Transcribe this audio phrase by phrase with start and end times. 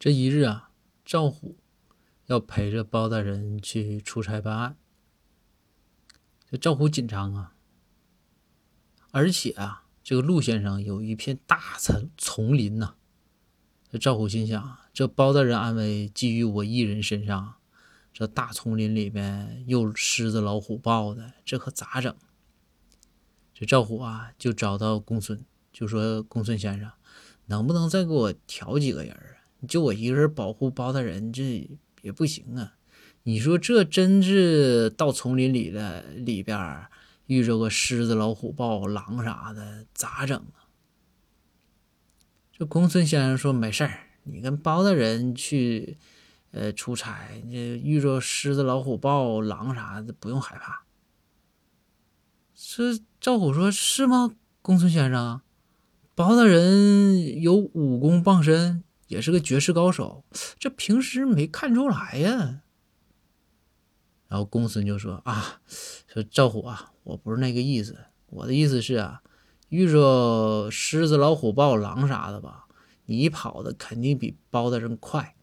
[0.00, 0.70] 这一日啊，
[1.04, 1.58] 赵虎
[2.24, 4.78] 要陪着包大人去出差办案。
[6.50, 7.54] 这赵虎紧张啊，
[9.10, 12.94] 而且啊，这个陆先生有一片大丛丛林呐。
[13.90, 17.56] 这赵虎心想：这包大人安危基于我一人身上，
[18.10, 22.16] 这大丛林里面又狮子、老虎、豹的，这可咋整？
[23.52, 26.90] 这赵虎啊，就找到公孙，就说：“公孙先生，
[27.44, 29.29] 能不能再给我调几个人？”
[29.68, 31.68] 就我一个人保护包大人，这
[32.02, 32.74] 也不行啊！
[33.24, 36.86] 你说这真是到丛林里了，里边
[37.26, 40.64] 遇着个狮子、老虎、豹、狼啥的，咋整啊？
[42.52, 45.98] 这公孙先生说：“没事儿，你跟包大人去，
[46.52, 50.84] 呃，出差，这遇着狮子、老虎、豹、狼啥的，不用害怕。”
[52.56, 55.42] 这赵虎说：“是吗，公孙先生？
[56.14, 60.24] 包大人有武功傍身。”也是个绝世高手，
[60.56, 62.60] 这平时没看出来呀。
[64.28, 65.60] 然后公孙就说：“啊，
[66.06, 69.22] 说赵虎啊，我不是那个意思，我的意思是啊，
[69.68, 72.66] 遇着狮子、老虎、豹、狼啥的吧，
[73.06, 75.34] 你跑的肯定比包大人快。